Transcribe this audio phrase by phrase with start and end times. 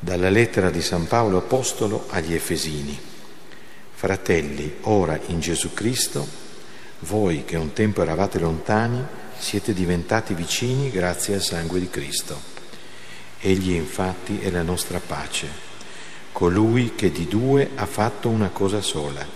[0.00, 2.96] Dalla lettera di San Paolo Apostolo agli Efesini.
[3.92, 6.24] Fratelli, ora in Gesù Cristo,
[7.00, 9.04] voi che un tempo eravate lontani,
[9.36, 12.40] siete diventati vicini grazie al sangue di Cristo.
[13.40, 15.48] Egli infatti è la nostra pace,
[16.30, 19.26] colui che di due ha fatto una cosa sola,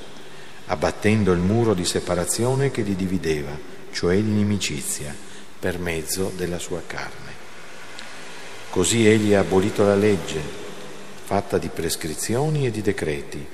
[0.67, 3.51] abbattendo il muro di separazione che li divideva,
[3.91, 5.13] cioè l'inimicizia,
[5.59, 7.32] per mezzo della sua carne
[8.73, 10.41] Così egli ha abolito la legge,
[11.25, 13.47] fatta di prescrizioni e di decreti,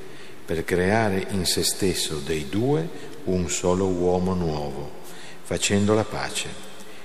[0.45, 2.89] per creare in se stesso dei due
[3.25, 4.89] un solo uomo nuovo,
[5.43, 6.49] facendo la pace,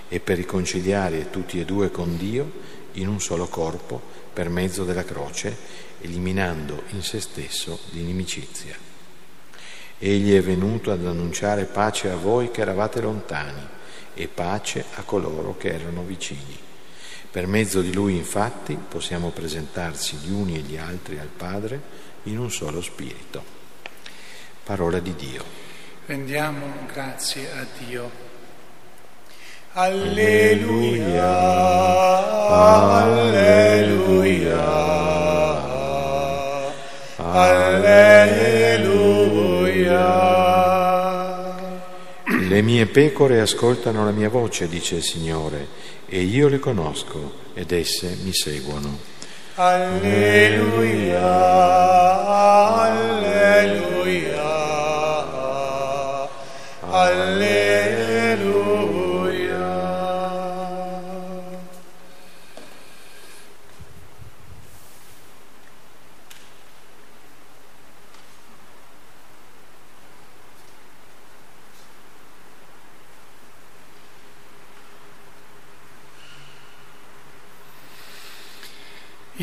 [0.09, 2.52] e per riconciliare tutti e due con Dio
[2.91, 3.99] in un solo corpo
[4.32, 5.57] per mezzo della croce,
[6.02, 8.76] eliminando in se stesso l'inimicizia.
[9.98, 13.68] Egli è venuto ad annunciare pace a voi che eravate lontani
[14.13, 16.73] e pace a coloro che erano vicini.
[17.34, 21.82] Per mezzo di lui infatti possiamo presentarci gli uni e gli altri al Padre
[22.26, 23.44] in un solo spirito.
[24.63, 25.44] Parola di Dio.
[26.05, 28.12] Rendiamo grazie a Dio.
[29.72, 31.26] Alleluia,
[32.49, 33.23] alleluia,
[42.64, 45.68] mie pecore ascoltano la mia voce, dice il Signore
[46.08, 48.98] e io le conosco ed esse mi seguono.
[49.56, 51.22] Alleluia,
[52.82, 54.02] alleluia.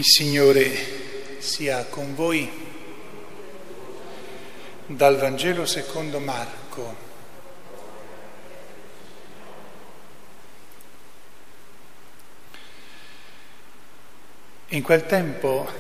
[0.01, 2.51] Il Signore sia con voi.
[4.87, 6.97] Dal Vangelo secondo Marco.
[14.69, 15.70] In quel tempo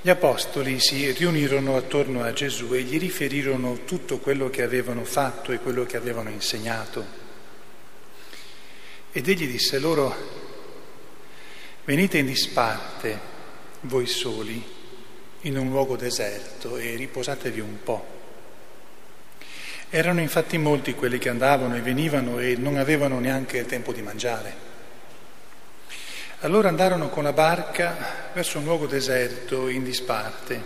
[0.00, 5.52] gli apostoli si riunirono attorno a Gesù e gli riferirono tutto quello che avevano fatto
[5.52, 7.04] e quello che avevano insegnato.
[9.12, 10.37] Ed egli disse loro,
[11.88, 13.18] venite in disparte,
[13.80, 14.62] voi soli,
[15.40, 18.06] in un luogo deserto e riposatevi un po'.
[19.88, 24.02] Erano infatti molti quelli che andavano e venivano e non avevano neanche il tempo di
[24.02, 24.54] mangiare.
[26.40, 27.96] Allora andarono con la barca
[28.34, 30.62] verso un luogo deserto in disparte.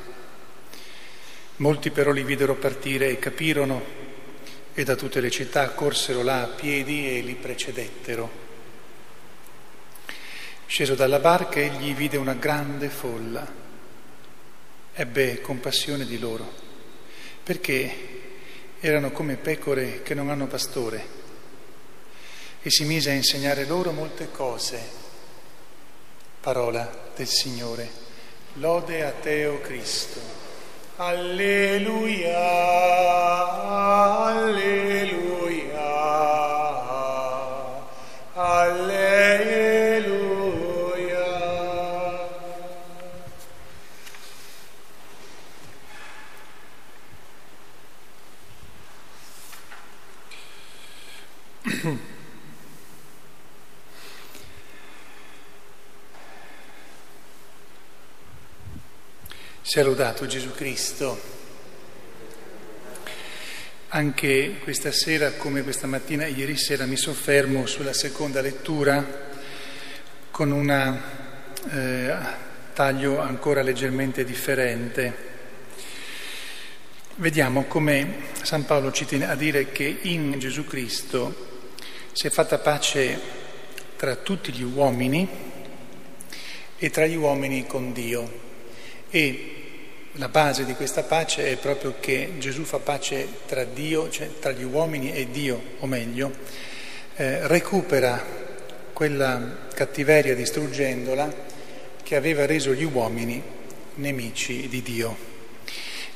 [1.59, 3.81] Molti però li videro partire e capirono
[4.75, 8.52] e da tutte le città corsero là a piedi e li precedettero.
[10.73, 13.47] Sceso dalla barca egli vide una grande folla.
[14.95, 16.51] Ebbe compassione di loro,
[17.43, 17.97] perché
[18.81, 21.07] erano come pecore che non hanno pastore,
[22.63, 24.81] e si mise a insegnare loro molte cose.
[26.41, 27.91] Parola del Signore.
[28.55, 30.21] Lode a te, o Cristo.
[30.97, 32.33] Alleluia,
[59.63, 61.21] Sia lodato Gesù Cristo.
[63.89, 69.31] Anche questa sera, come questa mattina ieri sera, mi soffermo sulla seconda lettura
[70.31, 70.71] con un
[71.69, 72.17] eh,
[72.75, 75.31] taglio ancora leggermente differente.
[77.17, 81.52] Vediamo come San Paolo ci tiene a dire che in Gesù Cristo
[82.13, 83.19] si è fatta pace
[83.97, 85.27] tra tutti gli uomini
[86.77, 88.41] e tra gli uomini con Dio.
[89.11, 89.55] E
[90.13, 94.53] la base di questa pace è proprio che Gesù fa pace tra Dio, cioè tra
[94.53, 96.31] gli uomini e Dio, o meglio,
[97.17, 98.23] eh, recupera
[98.93, 101.33] quella cattiveria distruggendola
[102.03, 103.43] che aveva reso gli uomini
[103.95, 105.17] nemici di Dio.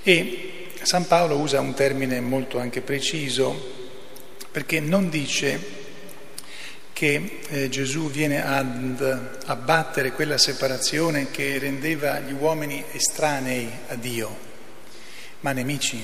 [0.02, 3.74] E San Paolo usa un termine molto anche preciso
[4.50, 5.84] perché non dice
[6.96, 9.02] che eh, Gesù viene ad
[9.44, 14.34] abbattere quella separazione che rendeva gli uomini estranei a Dio,
[15.40, 16.02] ma nemici.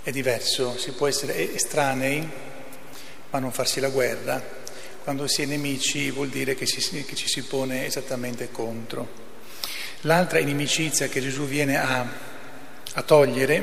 [0.00, 2.30] È diverso, si può essere estranei
[3.30, 4.40] ma non farsi la guerra.
[5.02, 9.26] Quando si è nemici vuol dire che, si, che ci si pone esattamente contro.
[10.02, 12.06] L'altra inimicizia che Gesù viene a,
[12.94, 13.62] a togliere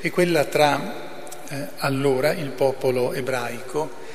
[0.00, 4.06] è quella tra eh, allora il popolo ebraico,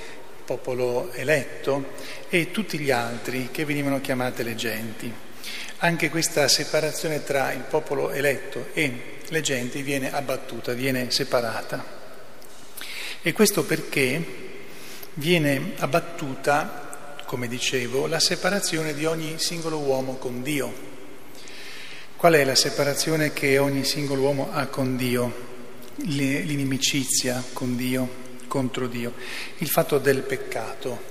[0.46, 1.92] popolo eletto,
[2.30, 5.12] e tutti gli altri che venivano chiamate le genti.
[5.78, 11.84] Anche questa separazione tra il popolo eletto e le genti viene abbattuta, viene separata.
[13.22, 14.24] E questo perché
[15.16, 20.92] viene abbattuta, come dicevo, la separazione di ogni singolo uomo con Dio.
[22.16, 25.52] Qual è la separazione che ogni singolo uomo ha con Dio?
[26.06, 28.23] L'inimicizia con Dio,
[28.54, 29.14] contro Dio,
[29.58, 31.02] il fatto del peccato.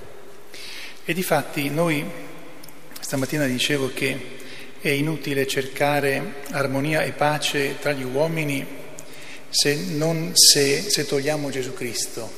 [1.03, 2.09] E difatti noi,
[3.01, 4.37] stamattina dicevo che
[4.79, 8.65] è inutile cercare armonia e pace tra gli uomini
[9.49, 12.31] se, non, se, se togliamo Gesù Cristo.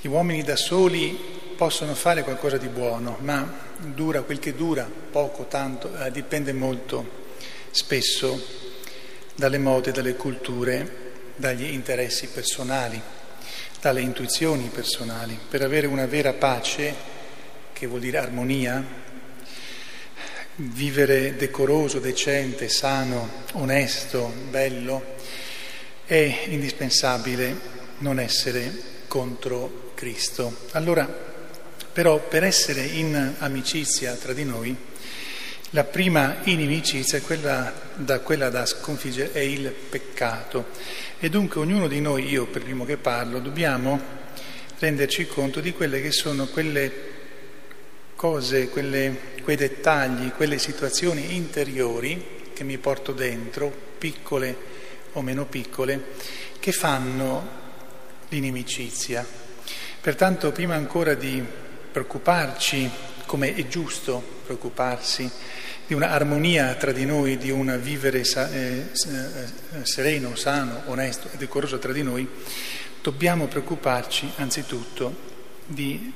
[0.00, 1.18] Gli uomini da soli
[1.56, 7.26] possono fare qualcosa di buono, ma dura quel che dura, poco, tanto, eh, dipende molto
[7.72, 8.40] spesso
[9.34, 13.18] dalle mode, dalle culture, dagli interessi personali,
[13.80, 15.38] dalle intuizioni personali.
[15.48, 16.94] Per avere una vera pace,
[17.72, 18.84] che vuol dire armonia,
[20.56, 25.14] vivere decoroso, decente, sano, onesto, bello,
[26.04, 28.70] è indispensabile non essere
[29.06, 30.66] contro Cristo.
[30.72, 31.06] Allora,
[31.92, 34.76] però, per essere in amicizia tra di noi,
[35.70, 40.68] la prima inimicizia, quella da, quella da sconfiggere, è il peccato.
[41.18, 44.18] E dunque ognuno di noi, io per primo che parlo, dobbiamo
[44.78, 47.08] renderci conto di quelle che sono quelle
[48.16, 54.56] cose, quelle, quei dettagli, quelle situazioni interiori che mi porto dentro, piccole
[55.12, 56.02] o meno piccole,
[56.58, 57.58] che fanno
[58.28, 59.26] l'inimicizia.
[60.00, 61.42] Pertanto prima ancora di
[61.92, 62.90] preoccuparci,
[63.30, 65.30] come è giusto preoccuparsi,
[65.86, 71.36] di una armonia tra di noi, di un vivere eh, eh, sereno, sano, onesto e
[71.36, 72.26] decoroso tra di noi,
[73.00, 75.14] dobbiamo preoccuparci anzitutto
[75.64, 76.12] di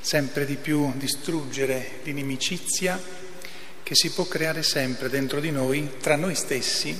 [0.00, 3.00] sempre di più distruggere l'inimicizia
[3.84, 6.98] che si può creare sempre dentro di noi, tra noi stessi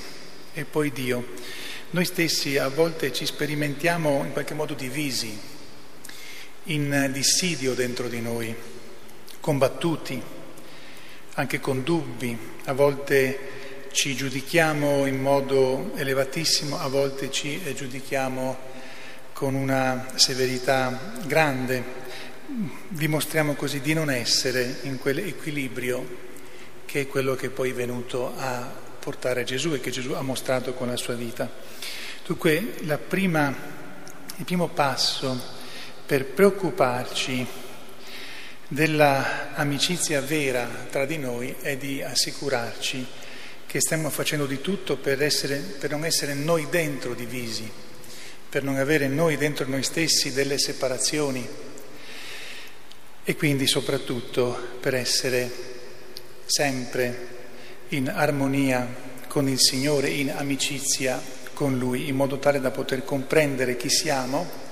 [0.55, 1.27] e poi Dio.
[1.91, 5.37] Noi stessi a volte ci sperimentiamo in qualche modo divisi,
[6.67, 8.55] in dissidio dentro di noi,
[9.41, 10.23] combattuti,
[11.35, 13.59] anche con dubbi, a volte
[13.93, 18.69] ci giudichiamo in modo elevatissimo, a volte ci giudichiamo
[19.33, 21.83] con una severità grande,
[22.89, 26.29] dimostriamo così di non essere in quell'equilibrio
[26.85, 30.75] che è quello che poi è venuto a portare Gesù e che Gesù ha mostrato
[30.75, 31.51] con la sua vita.
[32.27, 32.75] Dunque
[33.09, 33.55] prima,
[34.37, 35.41] il primo passo
[36.05, 37.47] per preoccuparci
[38.73, 43.05] dell'amicizia vera tra di noi è di assicurarci
[43.67, 47.69] che stiamo facendo di tutto per, essere, per non essere noi dentro divisi,
[48.49, 51.45] per non avere noi dentro noi stessi delle separazioni
[53.25, 55.51] e quindi soprattutto per essere
[56.47, 57.29] sempre
[57.89, 58.89] in armonia
[59.27, 61.21] con il Signore, in amicizia
[61.55, 64.69] con Lui, in modo tale da poter comprendere chi siamo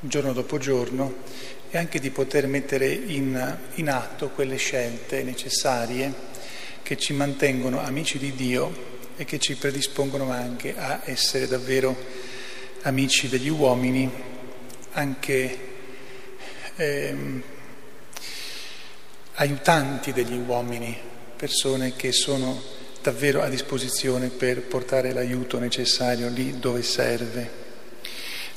[0.00, 1.22] giorno dopo giorno
[1.70, 6.12] e anche di poter mettere in, in atto quelle scelte necessarie
[6.82, 11.96] che ci mantengono amici di Dio e che ci predispongono anche a essere davvero
[12.82, 14.08] amici degli uomini,
[14.92, 15.58] anche
[16.76, 17.42] ehm,
[19.34, 20.96] aiutanti degli uomini,
[21.36, 22.62] persone che sono
[23.02, 27.64] davvero a disposizione per portare l'aiuto necessario lì dove serve.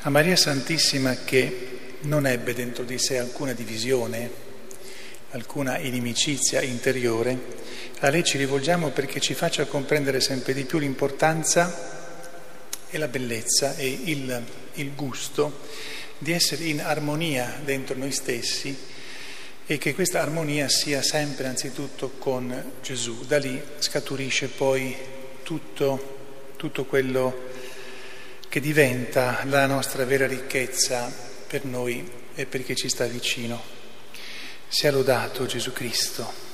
[0.01, 1.68] A Maria Santissima che
[2.01, 4.29] non ebbe dentro di sé alcuna divisione,
[5.31, 7.37] alcuna inimicizia interiore,
[7.99, 11.97] a lei ci rivolgiamo perché ci faccia comprendere sempre di più l'importanza
[12.89, 14.43] e la bellezza e il,
[14.75, 15.59] il gusto
[16.17, 18.75] di essere in armonia dentro noi stessi
[19.65, 23.25] e che questa armonia sia sempre anzitutto con Gesù.
[23.25, 24.95] Da lì scaturisce poi
[25.43, 27.47] tutto, tutto quello
[28.47, 33.59] che diventa la nostra vera ricchezza per noi e per chi ci sta vicino.
[34.67, 36.48] Sia lodato Gesù Cristo.